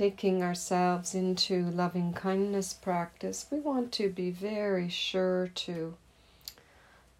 taking 0.00 0.42
ourselves 0.42 1.14
into 1.14 1.62
loving 1.72 2.10
kindness 2.10 2.72
practice, 2.72 3.44
we 3.50 3.60
want 3.60 3.92
to 3.92 4.08
be 4.08 4.30
very 4.30 4.88
sure 4.88 5.50
to 5.54 5.94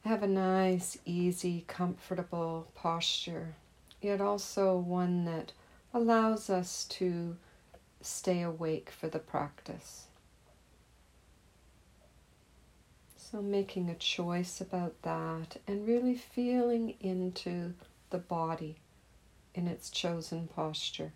have 0.03 0.23
a 0.23 0.27
nice, 0.27 0.97
easy, 1.05 1.63
comfortable 1.69 2.67
posture, 2.75 3.55
yet 4.01 4.19
also 4.19 4.79
one 4.79 5.27
that 5.27 5.53
allows 5.93 6.49
us 6.49 6.87
to 6.87 7.37
stay 8.01 8.41
awake 8.41 8.89
for 8.89 9.09
the 9.09 9.19
practice. 9.19 10.07
So, 13.19 13.43
making 13.43 13.91
a 13.91 13.95
choice 13.95 14.59
about 14.59 15.03
that 15.03 15.59
and 15.69 15.87
really 15.87 16.15
feeling 16.15 16.95
into 16.99 17.75
the 18.09 18.17
body 18.17 18.77
in 19.55 19.69
its 19.69 19.91
chosen 19.91 20.49
posture. 20.49 21.13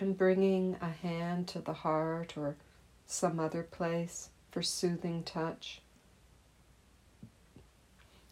And 0.00 0.16
bringing 0.16 0.78
a 0.80 0.88
hand 0.88 1.46
to 1.48 1.58
the 1.58 1.74
heart 1.74 2.34
or 2.34 2.56
some 3.04 3.38
other 3.38 3.62
place 3.62 4.30
for 4.50 4.62
soothing 4.62 5.22
touch. 5.24 5.82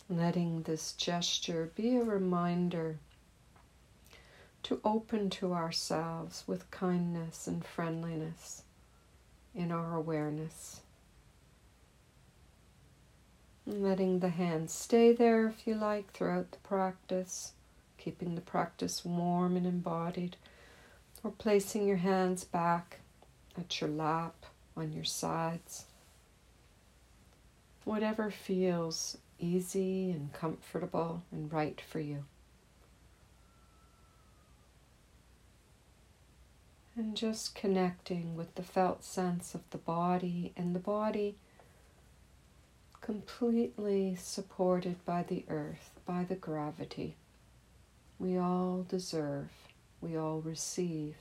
Letting 0.09 0.63
this 0.63 0.93
gesture 0.93 1.71
be 1.75 1.97
a 1.97 2.03
reminder 2.03 2.97
to 4.63 4.81
open 4.83 5.29
to 5.29 5.53
ourselves 5.53 6.45
with 6.47 6.71
kindness 6.71 7.47
and 7.47 7.63
friendliness 7.63 8.63
in 9.55 9.71
our 9.71 9.95
awareness. 9.95 10.81
And 13.67 13.83
letting 13.83 14.21
the 14.21 14.31
hand 14.31 14.71
stay 14.71 15.13
there 15.13 15.49
if 15.49 15.67
you 15.67 15.75
like 15.75 16.13
throughout 16.13 16.51
the 16.53 16.59
practice, 16.59 17.53
keeping 17.99 18.37
the 18.37 18.41
practice 18.41 19.05
warm 19.05 19.55
and 19.55 19.67
embodied, 19.67 20.39
or 21.23 21.31
placing 21.31 21.87
your 21.87 21.97
hands 21.99 22.45
back 22.45 23.01
at 23.57 23.81
your 23.81 23.91
lap, 23.91 24.47
on 24.77 24.93
your 24.93 25.05
sides. 25.05 25.87
Whatever 27.85 28.31
feels 28.31 29.19
easy 29.39 30.11
and 30.11 30.33
comfortable 30.33 31.23
and 31.33 31.53
right 31.53 31.81
for 31.81 32.01
you. 32.01 32.25
And 36.97 37.17
just 37.17 37.55
connecting 37.55 38.37
with 38.37 38.55
the 38.57 38.63
felt 38.63 39.05
sense 39.05 39.55
of 39.55 39.63
the 39.71 39.79
body 39.79 40.53
and 40.57 40.75
the 40.75 40.81
body 40.81 41.37
completely 43.01 44.17
supported 44.17 45.03
by 45.05 45.23
the 45.23 45.45
earth, 45.49 45.93
by 46.05 46.25
the 46.25 46.35
gravity. 46.35 47.17
We 48.19 48.37
all 48.37 48.85
deserve, 48.89 49.51
we 50.01 50.17
all 50.17 50.41
receive. 50.41 51.17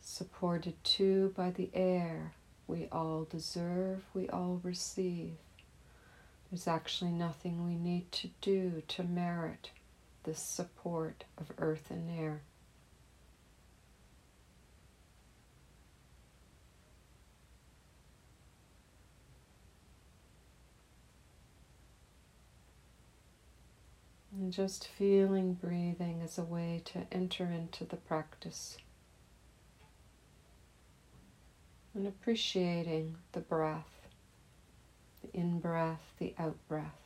Supported 0.00 0.82
too 0.84 1.32
by 1.36 1.50
the 1.50 1.70
air, 1.72 2.32
we 2.66 2.88
all 2.92 3.24
deserve, 3.24 4.04
we 4.14 4.28
all 4.28 4.60
receive. 4.62 5.32
There's 6.50 6.68
actually 6.68 7.12
nothing 7.12 7.66
we 7.66 7.76
need 7.76 8.12
to 8.12 8.28
do 8.40 8.82
to 8.88 9.02
merit 9.02 9.70
the 10.24 10.34
support 10.34 11.24
of 11.38 11.50
earth 11.58 11.90
and 11.90 12.10
air. 12.10 12.42
And 24.42 24.52
just 24.52 24.88
feeling 24.88 25.54
breathing 25.54 26.20
as 26.20 26.36
a 26.36 26.42
way 26.42 26.82
to 26.86 27.06
enter 27.12 27.44
into 27.44 27.84
the 27.84 27.94
practice. 27.94 28.76
And 31.94 32.08
appreciating 32.08 33.18
the 33.30 33.38
breath, 33.38 34.08
the 35.22 35.30
in 35.32 35.60
breath, 35.60 36.02
the 36.18 36.34
out 36.40 36.56
breath. 36.66 37.01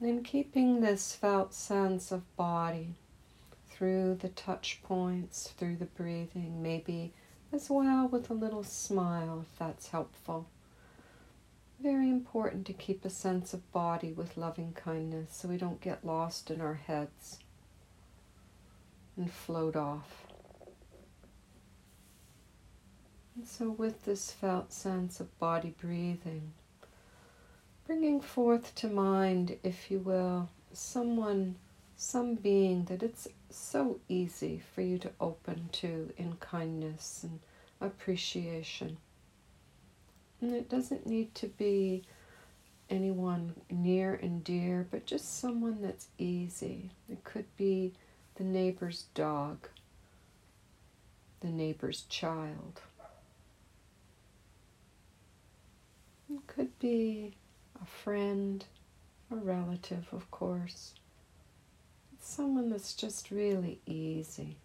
And 0.00 0.24
keeping 0.24 0.80
this 0.80 1.14
felt 1.14 1.52
sense 1.52 2.10
of 2.10 2.34
body 2.36 2.94
through 3.68 4.14
the 4.14 4.30
touch 4.30 4.80
points, 4.82 5.48
through 5.58 5.76
the 5.76 5.84
breathing, 5.84 6.62
maybe 6.62 7.12
as 7.52 7.68
well 7.68 8.08
with 8.08 8.30
a 8.30 8.34
little 8.34 8.64
smile 8.64 9.40
if 9.42 9.58
that's 9.58 9.88
helpful. 9.88 10.46
Very 11.82 12.08
important 12.08 12.66
to 12.66 12.72
keep 12.72 13.04
a 13.04 13.10
sense 13.10 13.52
of 13.52 13.72
body 13.72 14.12
with 14.12 14.36
loving 14.36 14.72
kindness 14.72 15.30
so 15.32 15.48
we 15.48 15.56
don't 15.56 15.80
get 15.80 16.04
lost 16.04 16.50
in 16.50 16.60
our 16.60 16.74
heads 16.74 17.38
and 19.16 19.30
float 19.30 19.76
off. 19.76 20.26
And 23.36 23.46
so, 23.46 23.70
with 23.70 24.04
this 24.04 24.30
felt 24.30 24.72
sense 24.72 25.20
of 25.20 25.38
body 25.38 25.74
breathing, 25.80 26.52
bringing 27.90 28.20
forth 28.20 28.72
to 28.76 28.86
mind, 28.86 29.56
if 29.64 29.90
you 29.90 29.98
will, 29.98 30.48
someone, 30.72 31.56
some 31.96 32.36
being 32.36 32.84
that 32.84 33.02
it's 33.02 33.26
so 33.50 33.98
easy 34.08 34.62
for 34.72 34.80
you 34.80 34.96
to 34.96 35.10
open 35.20 35.68
to 35.72 36.08
in 36.16 36.32
kindness 36.34 37.24
and 37.24 37.40
appreciation. 37.80 38.96
And 40.40 40.54
it 40.54 40.68
doesn't 40.68 41.04
need 41.04 41.34
to 41.34 41.48
be 41.48 42.04
anyone 42.88 43.56
near 43.68 44.14
and 44.14 44.44
dear, 44.44 44.86
but 44.88 45.04
just 45.04 45.40
someone 45.40 45.82
that's 45.82 46.06
easy. 46.16 46.90
It 47.10 47.24
could 47.24 47.46
be 47.56 47.92
the 48.36 48.44
neighbor's 48.44 49.06
dog, 49.14 49.66
the 51.40 51.48
neighbor's 51.48 52.02
child. 52.02 52.82
It 56.32 56.46
could 56.46 56.78
be 56.78 57.34
a 57.82 57.86
friend, 57.86 58.64
a 59.30 59.36
relative, 59.36 60.06
of 60.12 60.30
course. 60.30 60.94
someone 62.20 62.70
that's 62.70 62.94
just 62.94 63.30
really 63.30 63.80
easy, 63.86 64.56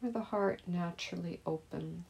where 0.00 0.12
the 0.12 0.20
heart 0.20 0.60
naturally 0.66 1.40
opens. 1.46 2.04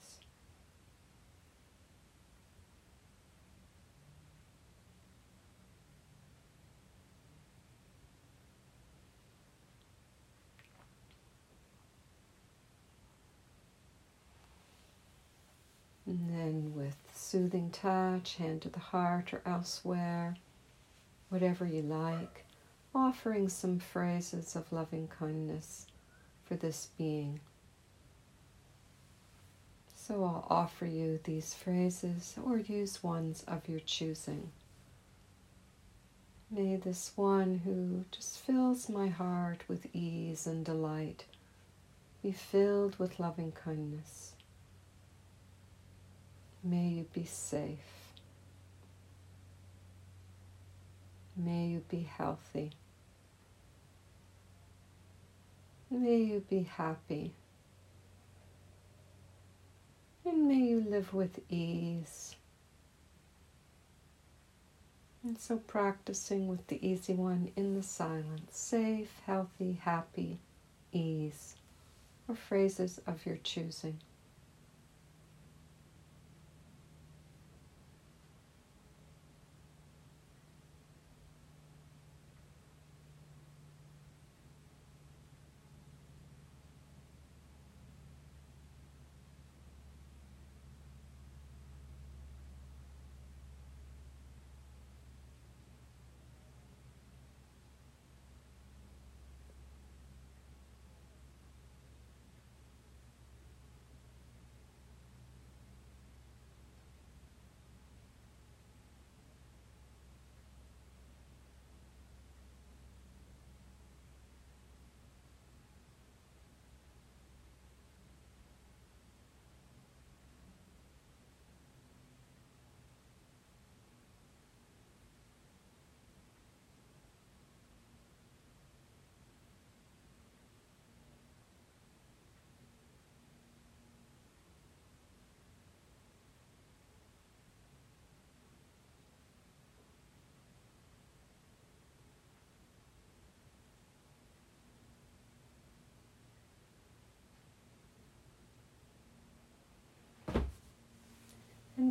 And 16.06 16.28
then 16.28 16.74
with 16.74 16.96
soothing 17.30 17.70
touch, 17.70 18.34
hand 18.36 18.60
to 18.60 18.68
the 18.68 18.80
heart 18.80 19.32
or 19.32 19.40
elsewhere, 19.46 20.34
whatever 21.28 21.64
you 21.64 21.80
like, 21.80 22.44
offering 22.92 23.48
some 23.48 23.78
phrases 23.78 24.56
of 24.56 24.72
loving 24.72 25.06
kindness 25.06 25.86
for 26.44 26.56
this 26.56 26.88
being. 26.98 27.38
So 29.94 30.24
I'll 30.24 30.46
offer 30.50 30.86
you 30.86 31.20
these 31.22 31.54
phrases 31.54 32.34
or 32.44 32.58
use 32.58 33.00
ones 33.00 33.44
of 33.46 33.68
your 33.68 33.78
choosing. 33.78 34.50
May 36.50 36.74
this 36.74 37.12
one 37.14 37.60
who 37.64 38.06
just 38.10 38.40
fills 38.40 38.88
my 38.88 39.06
heart 39.06 39.62
with 39.68 39.86
ease 39.94 40.48
and 40.48 40.64
delight 40.64 41.26
be 42.24 42.32
filled 42.32 42.98
with 42.98 43.20
loving 43.20 43.52
kindness. 43.52 44.29
May 46.62 46.88
you 46.88 47.06
be 47.12 47.24
safe. 47.24 47.78
May 51.36 51.68
you 51.68 51.82
be 51.88 52.02
healthy. 52.02 52.72
May 55.90 56.18
you 56.18 56.44
be 56.48 56.62
happy. 56.62 57.32
And 60.24 60.46
may 60.46 60.58
you 60.58 60.84
live 60.86 61.14
with 61.14 61.40
ease. 61.48 62.36
And 65.24 65.38
so 65.38 65.56
practicing 65.56 66.46
with 66.46 66.66
the 66.68 66.86
easy 66.86 67.14
one 67.14 67.52
in 67.56 67.74
the 67.74 67.82
silence, 67.82 68.56
safe, 68.56 69.20
healthy, 69.26 69.78
happy, 69.82 70.38
ease, 70.92 71.56
or 72.28 72.34
phrases 72.34 73.00
of 73.06 73.26
your 73.26 73.36
choosing. 73.36 73.98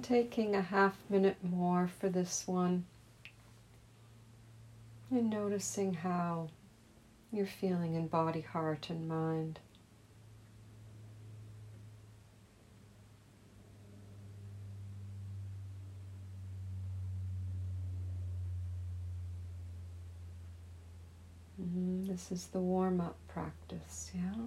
Taking 0.02 0.56
a 0.56 0.62
half 0.62 0.96
minute 1.10 1.38
more 1.44 1.88
for 1.88 2.10
this 2.10 2.48
one. 2.48 2.86
And 5.12 5.30
noticing 5.30 5.94
how 5.94 6.50
you're 7.32 7.46
feeling 7.46 7.94
in 7.96 8.08
body, 8.08 8.42
heart, 8.42 8.90
and 8.90 9.08
mind. 9.08 9.60
Mm-hmm. 21.62 22.06
This 22.08 22.32
is 22.32 22.48
the 22.48 22.60
warm 22.60 23.02
up 23.02 23.18
practice, 23.28 24.12
yeah? 24.16 24.46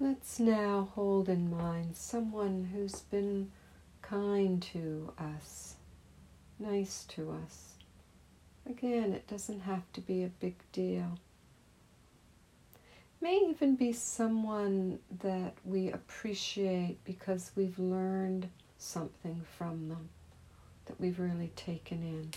Let's 0.00 0.38
now 0.38 0.90
hold 0.94 1.28
in 1.28 1.50
mind 1.50 1.96
someone 1.96 2.70
who's 2.72 3.00
been 3.00 3.50
kind 4.00 4.62
to 4.72 5.12
us, 5.18 5.74
nice 6.60 7.04
to 7.08 7.32
us. 7.32 7.72
Again, 8.64 9.12
it 9.12 9.26
doesn't 9.26 9.62
have 9.62 9.92
to 9.94 10.00
be 10.00 10.22
a 10.22 10.28
big 10.28 10.54
deal. 10.70 11.18
May 13.20 13.40
even 13.50 13.74
be 13.74 13.92
someone 13.92 15.00
that 15.18 15.54
we 15.64 15.90
appreciate 15.90 16.98
because 17.04 17.50
we've 17.56 17.80
learned 17.80 18.50
something 18.78 19.42
from 19.56 19.88
them 19.88 20.10
that 20.86 21.00
we've 21.00 21.18
really 21.18 21.50
taken 21.56 22.04
in. 22.04 22.30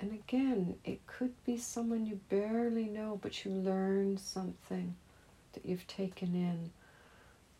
And 0.00 0.14
again, 0.14 0.76
it 0.82 1.06
could 1.06 1.34
be 1.44 1.58
someone 1.58 2.06
you 2.06 2.20
barely 2.30 2.86
know, 2.86 3.18
but 3.20 3.44
you 3.44 3.50
learned 3.50 4.18
something 4.18 4.94
that 5.52 5.66
you've 5.66 5.86
taken 5.86 6.34
in, 6.34 6.70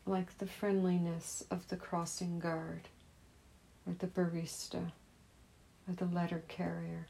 like 0.07 0.39
the 0.39 0.47
friendliness 0.47 1.45
of 1.51 1.69
the 1.69 1.77
crossing 1.77 2.39
guard, 2.39 2.89
or 3.87 3.95
the 3.99 4.07
barista, 4.07 4.93
or 5.89 5.95
the 5.95 6.05
letter 6.07 6.43
carrier. 6.49 7.07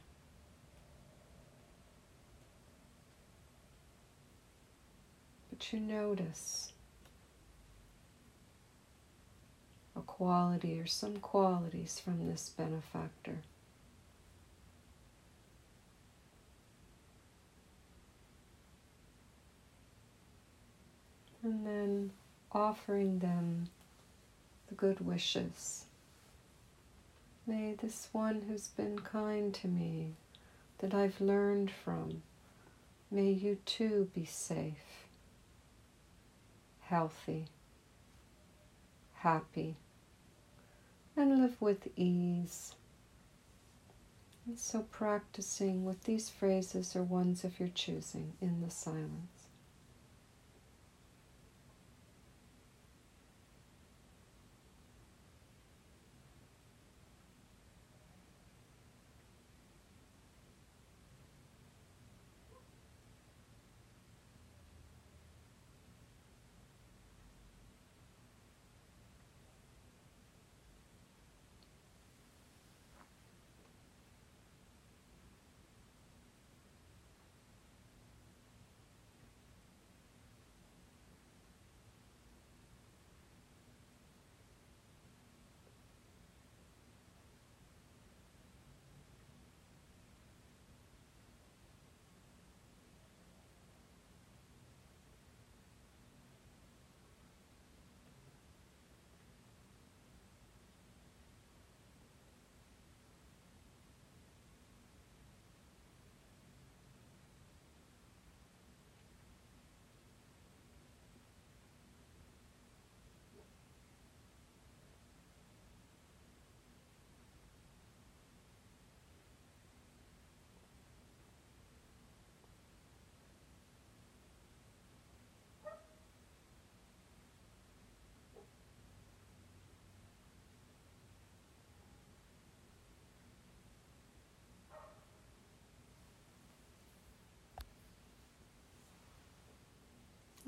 But 5.49 5.71
you 5.71 5.79
notice 5.79 6.73
a 9.95 10.01
quality 10.01 10.79
or 10.79 10.87
some 10.87 11.17
qualities 11.17 11.99
from 12.03 12.27
this 12.27 12.49
benefactor. 12.49 13.37
And 21.43 21.65
then 21.65 22.11
offering 22.51 23.19
them 23.19 23.67
the 24.67 24.75
good 24.75 25.05
wishes. 25.05 25.85
May 27.45 27.73
this 27.73 28.07
one 28.13 28.43
who's 28.47 28.69
been 28.69 28.99
kind 28.99 29.53
to 29.55 29.67
me, 29.67 30.13
that 30.79 30.93
I've 30.93 31.19
learned 31.21 31.71
from, 31.71 32.23
may 33.11 33.31
you 33.31 33.57
too 33.65 34.09
be 34.15 34.25
safe, 34.25 35.07
healthy, 36.81 37.45
happy, 39.15 39.75
and 41.15 41.41
live 41.41 41.61
with 41.61 41.87
ease. 41.95 42.75
And 44.45 44.57
so 44.57 44.85
practicing 44.91 45.85
with 45.85 46.03
these 46.03 46.29
phrases 46.29 46.95
or 46.95 47.03
ones 47.03 47.43
of 47.43 47.59
your 47.59 47.69
choosing 47.69 48.33
in 48.41 48.61
the 48.61 48.71
silence. 48.71 49.32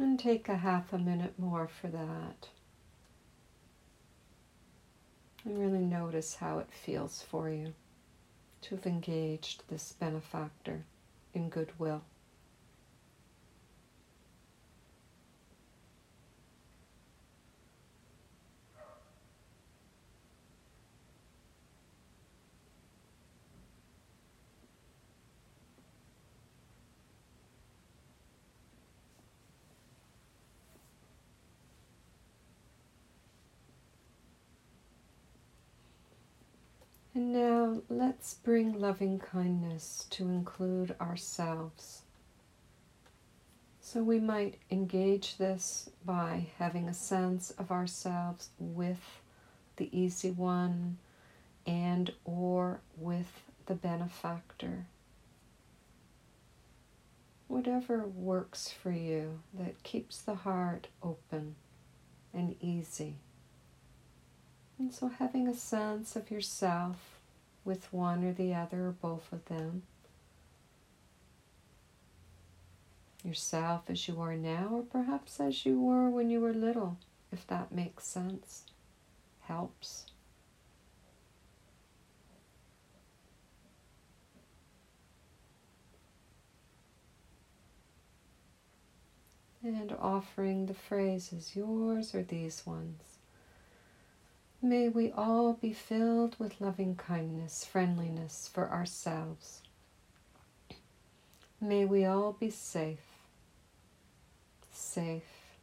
And 0.06 0.20
take 0.20 0.48
a 0.50 0.58
half 0.58 0.94
a 0.94 1.00
minute 1.00 1.34
more 1.40 1.68
for 1.68 1.88
that. 1.88 2.50
And 5.44 5.58
really 5.58 5.84
notice 5.84 6.36
how 6.36 6.60
it 6.60 6.70
feels 6.72 7.24
for 7.24 7.50
you 7.50 7.74
to 8.62 8.76
have 8.76 8.86
engaged 8.86 9.64
this 9.68 9.94
benefactor 9.94 10.86
in 11.34 11.50
goodwill. 11.50 12.04
And 37.16 37.32
now 37.32 37.82
let's 37.88 38.34
bring 38.34 38.78
loving 38.78 39.20
kindness 39.20 40.06
to 40.10 40.28
include 40.28 40.98
ourselves. 41.00 42.02
So 43.80 44.04
we 44.04 44.20
might 44.20 44.60
engage 44.70 45.38
this 45.38 45.90
by 46.04 46.48
having 46.60 46.90
a 46.90 46.94
sense 46.94 47.52
of 47.52 47.72
ourselves 47.72 48.50
with 48.60 49.22
the 49.78 49.88
easy 49.98 50.30
one 50.30 50.98
and 51.66 52.12
or 52.26 52.82
with 52.98 53.44
the 53.68 53.76
benefactor. 53.76 54.88
Whatever 57.48 58.06
works 58.06 58.68
for 58.70 58.92
you 58.92 59.40
that 59.54 59.84
keeps 59.84 60.20
the 60.22 60.36
heart 60.36 60.88
open 61.02 61.56
and 62.34 62.58
easy. 62.60 63.16
And 64.78 64.94
so 64.94 65.08
having 65.08 65.48
a 65.48 65.54
sense 65.54 66.16
of 66.16 66.30
yourself 66.30 67.20
with 67.64 67.92
one 67.94 68.24
or 68.24 68.34
the 68.34 68.54
other 68.54 68.88
or 68.88 68.92
both 68.92 69.32
of 69.32 69.46
them. 69.46 69.84
Yourself 73.24 73.90
as 73.90 74.08
you 74.08 74.22
are 74.22 74.36
now, 74.36 74.68
or 74.72 74.82
perhaps 74.84 75.40
as 75.40 75.66
you 75.66 75.82
were 75.82 76.10
when 76.10 76.30
you 76.30 76.40
were 76.40 76.54
little, 76.54 76.98
if 77.32 77.48
that 77.48 77.72
makes 77.72 78.06
sense, 78.06 78.66
helps. 79.42 80.06
And 89.64 89.92
offering 90.00 90.68
the 90.68 90.76
phrases, 90.76 91.56
yours 91.56 92.14
or 92.14 92.22
these 92.22 92.64
ones. 92.68 93.15
May 94.66 94.90
we 94.90 95.12
all 95.12 95.54
be 95.54 95.74
filled 95.74 96.38
with 96.40 96.60
loving 96.60 96.96
kindness, 96.96 97.64
friendliness 97.64 98.50
for 98.52 98.68
ourselves. 98.72 99.62
May 101.62 101.86
we 101.86 102.04
all 102.04 102.34
be 102.34 102.50
safe, 102.50 103.06
safe, 104.72 105.54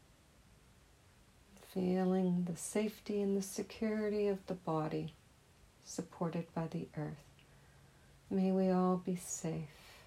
feeling 1.74 2.46
the 2.48 2.56
safety 2.56 3.20
and 3.20 3.36
the 3.36 3.42
security 3.42 4.28
of 4.28 4.46
the 4.46 4.54
body 4.54 5.14
supported 5.84 6.46
by 6.54 6.68
the 6.68 6.86
earth. 6.96 7.42
May 8.30 8.52
we 8.52 8.70
all 8.70 9.02
be 9.04 9.16
safe. 9.16 10.04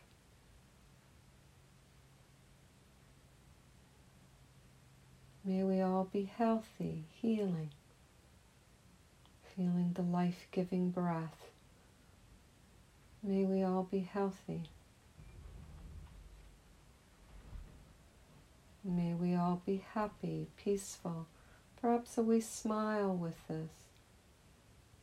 May 5.44 5.66
we 5.66 5.82
all 5.82 6.06
be 6.06 6.32
healthy, 6.38 7.04
healing 7.12 7.72
feeling 9.56 9.92
the 9.94 10.02
life 10.02 10.48
giving 10.52 10.90
breath. 10.90 11.50
May 13.24 13.46
we 13.46 13.64
all 13.64 13.84
be 13.84 14.00
healthy. 14.00 14.64
May 18.84 19.14
we 19.14 19.34
all 19.34 19.62
be 19.66 19.84
happy, 19.94 20.48
peaceful. 20.58 21.28
Perhaps 21.82 22.18
a 22.18 22.22
wee 22.22 22.42
smile 22.42 23.16
with 23.16 23.48
this. 23.48 23.72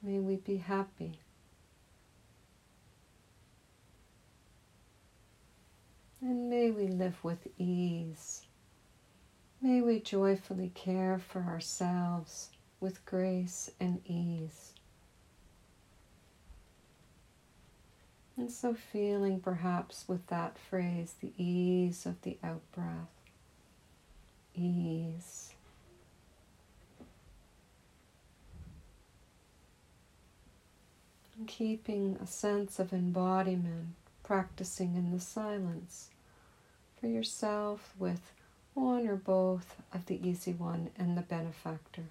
May 0.03 0.19
we 0.19 0.37
be 0.37 0.59
happy. 0.59 1.19
And 6.21 6.49
may 6.49 6.71
we 6.71 6.87
live 6.87 7.25
with 7.25 7.49
ease. 7.59 8.43
May 9.61 9.81
we 9.81 9.99
joyfully 9.99 10.71
care 10.75 11.19
for 11.19 11.43
ourselves 11.43 12.51
with 12.83 13.07
grace 13.07 13.71
and 13.79 14.01
ease. 14.05 14.73
And 18.37 18.51
so, 18.51 18.75
feeling 18.75 19.41
perhaps 19.41 20.05
with 20.09 20.27
that 20.27 20.59
phrase 20.59 21.15
the 21.21 21.33
ease 21.39 22.07
of 22.07 22.21
the 22.23 22.39
out 22.43 22.63
breath, 22.75 23.13
ease. 24.55 25.53
And 31.39 31.47
keeping 31.47 32.17
a 32.21 32.27
sense 32.27 32.79
of 32.79 32.93
embodiment, 32.93 33.95
practicing 34.25 34.97
in 34.97 35.13
the 35.13 35.21
silence 35.21 36.09
for 37.01 37.07
yourself 37.07 37.95
with 37.99 38.33
one 38.75 39.07
or 39.07 39.17
both 39.17 39.77
of 39.93 40.07
the 40.07 40.27
easy 40.27 40.53
one 40.53 40.91
and 40.99 41.17
the 41.17 41.23
benefactor. 41.23 42.05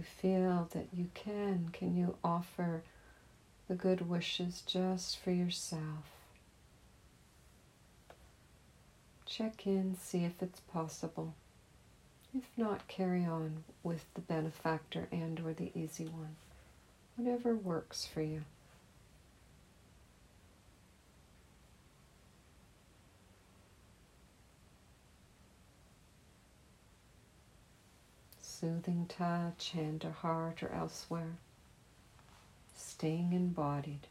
You 0.00 0.04
feel 0.22 0.66
that 0.72 0.86
you 0.94 1.10
can, 1.12 1.68
can 1.74 1.94
you 1.94 2.16
offer 2.24 2.82
the 3.68 3.74
good 3.74 4.08
wishes 4.08 4.62
just 4.66 5.18
for 5.18 5.30
yourself? 5.30 6.06
Check 9.26 9.66
in, 9.66 9.96
see 10.00 10.24
if 10.24 10.40
it's 10.40 10.60
possible. 10.60 11.34
If 12.34 12.44
not, 12.56 12.88
carry 12.88 13.26
on 13.26 13.64
with 13.82 14.06
the 14.14 14.22
benefactor 14.22 15.06
and 15.12 15.38
or 15.40 15.52
the 15.52 15.70
easy 15.74 16.06
one. 16.06 16.36
Whatever 17.16 17.54
works 17.54 18.06
for 18.06 18.22
you. 18.22 18.44
Soothing 28.60 29.06
touch, 29.08 29.70
hand 29.70 30.04
or 30.04 30.10
heart 30.10 30.62
or 30.62 30.70
elsewhere, 30.70 31.38
staying 32.76 33.32
embodied. 33.32 34.06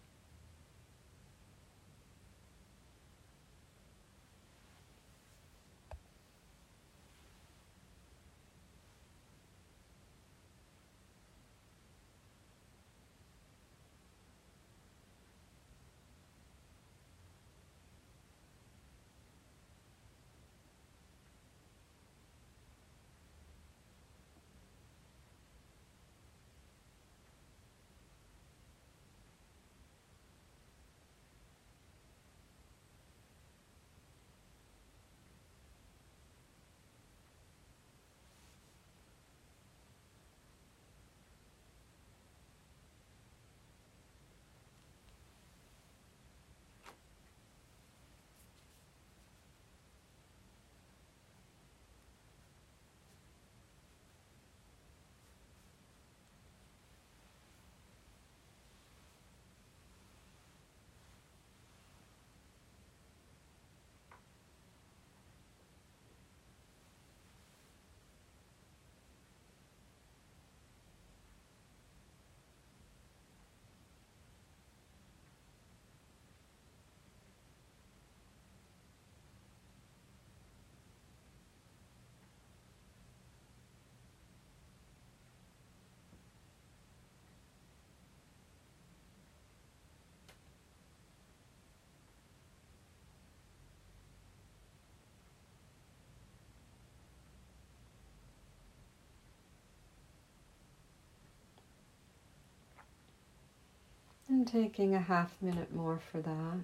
Taking 104.45 104.95
a 104.95 104.99
half 104.99 105.35
minute 105.41 105.73
more 105.75 105.99
for 105.99 106.21
that. 106.21 106.59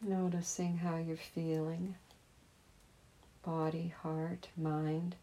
Noticing 0.00 0.78
how 0.78 0.96
you're 0.96 1.16
feeling 1.16 1.94
body, 3.44 3.94
heart, 4.02 4.48
mind. 4.56 5.16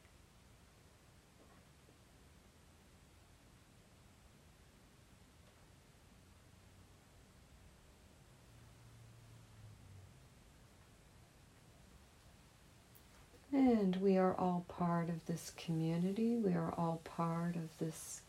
And 13.51 13.95
we 13.95 14.17
are 14.17 14.35
all 14.35 14.65
part 14.67 15.09
of 15.09 15.25
this 15.25 15.51
community. 15.57 16.35
We 16.35 16.53
are 16.53 16.73
all 16.77 17.01
part 17.03 17.55
of 17.55 17.77
this 17.79 18.21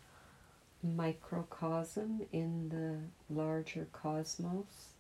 microcosm 0.83 2.23
in 2.33 2.71
the 2.71 3.35
larger 3.35 3.87
cosmos. 3.93 4.95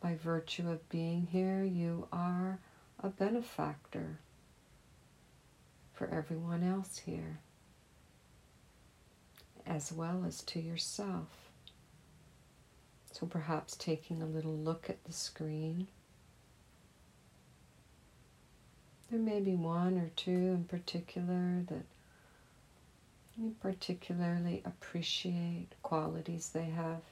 By 0.00 0.14
virtue 0.14 0.70
of 0.70 0.88
being 0.88 1.26
here, 1.30 1.62
you 1.62 2.08
are 2.10 2.58
a 3.02 3.08
benefactor 3.08 4.18
for 5.92 6.08
everyone 6.08 6.62
else 6.62 6.98
here, 6.98 7.40
as 9.66 9.92
well 9.92 10.24
as 10.26 10.42
to 10.42 10.60
yourself. 10.60 11.50
So 13.12 13.26
perhaps 13.26 13.76
taking 13.76 14.22
a 14.22 14.26
little 14.26 14.56
look 14.56 14.90
at 14.90 15.04
the 15.04 15.12
screen 15.12 15.86
There 19.10 19.20
may 19.20 19.40
be 19.40 19.54
one 19.54 19.98
or 19.98 20.10
two 20.16 20.30
in 20.30 20.64
particular 20.64 21.62
that 21.68 21.84
you 23.38 23.54
particularly 23.60 24.62
appreciate 24.64 25.68
qualities 25.82 26.50
they 26.50 26.66
have 26.66 27.02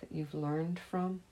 that 0.00 0.12
you've 0.12 0.34
learned 0.34 0.78
from. 0.78 1.22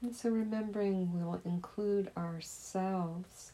And 0.00 0.16
so 0.16 0.30
remembering 0.30 1.12
we'll 1.12 1.40
include 1.44 2.10
ourselves 2.16 3.52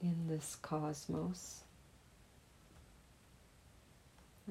in 0.00 0.28
this 0.28 0.56
cosmos 0.62 1.62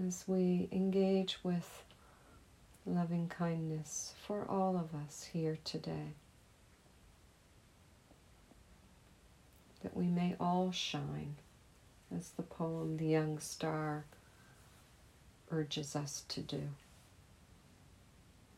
as 0.03 0.25
we 0.27 0.67
engage 0.71 1.37
with 1.43 1.83
loving 2.85 3.27
kindness 3.29 4.13
for 4.27 4.45
all 4.49 4.75
of 4.75 4.93
us 4.93 5.29
here 5.31 5.57
today. 5.63 6.13
That 9.81 9.95
we 9.95 10.07
may 10.07 10.35
all 10.39 10.71
shine, 10.71 11.35
as 12.15 12.29
the 12.31 12.43
poem 12.43 12.97
The 12.97 13.07
Young 13.07 13.39
Star 13.39 14.05
urges 15.49 15.95
us 15.95 16.23
to 16.29 16.41
do. 16.41 16.61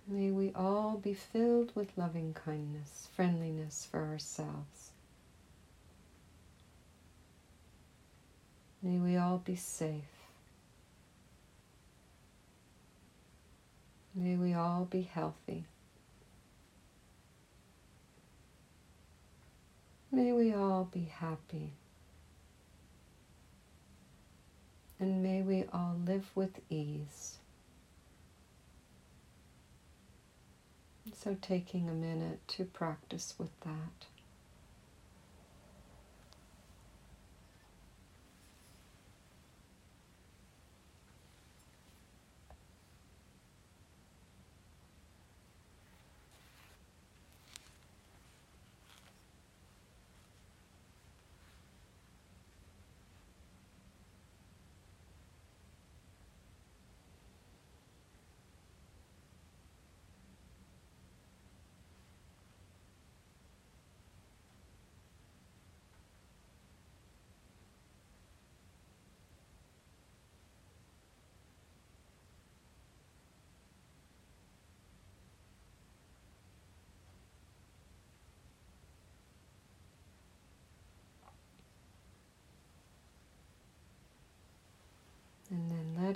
May 0.08 0.32
we 0.32 0.54
all 0.56 0.98
be 0.98 1.14
filled 1.14 1.74
with 1.76 1.98
loving 1.98 2.34
kindness, 2.34 3.10
friendliness 3.14 3.88
for 3.90 4.06
ourselves. 4.06 4.92
May 8.82 8.98
we 8.98 9.18
all 9.18 9.40
be 9.40 9.56
safe 9.56 10.17
May 14.20 14.36
we 14.36 14.56
all 14.56 14.86
be 14.86 15.04
healthy. 15.04 15.66
May 20.12 20.32
we 20.32 20.52
all 20.56 20.90
be 20.92 21.04
happy. 21.04 21.74
And 25.00 25.22
may 25.22 25.44
we 25.44 25.66
all 25.72 26.02
live 26.04 26.32
with 26.34 26.60
ease. 26.68 27.38
So, 31.14 31.38
taking 31.40 31.88
a 31.88 31.94
minute 31.94 32.40
to 32.48 32.66
practice 32.66 33.36
with 33.38 33.52
that. 33.62 34.08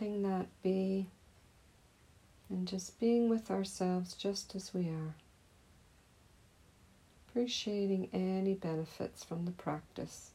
That 0.01 0.47
be 0.63 1.05
and 2.49 2.67
just 2.67 2.99
being 2.99 3.29
with 3.29 3.51
ourselves 3.51 4.15
just 4.15 4.55
as 4.55 4.73
we 4.73 4.89
are. 4.89 5.13
Appreciating 7.29 8.09
any 8.11 8.55
benefits 8.55 9.23
from 9.23 9.45
the 9.45 9.51
practice. 9.51 10.31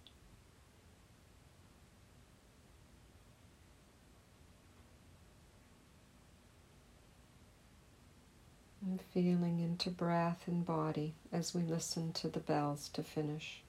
And 8.81 9.00
feeling 9.12 9.59
into 9.59 9.90
breath 9.90 10.44
and 10.46 10.64
body 10.64 11.14
as 11.33 11.57
we 11.57 11.62
listen 11.62 12.12
to 12.12 12.29
the 12.29 12.38
bells 12.38 12.88
to 12.90 13.02
finish. 13.02 13.62